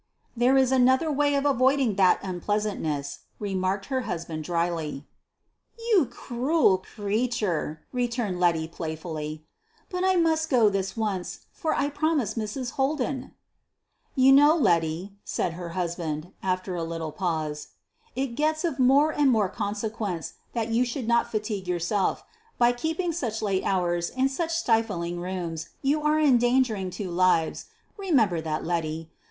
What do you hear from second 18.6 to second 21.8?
of more and more consequence that you should not fatigue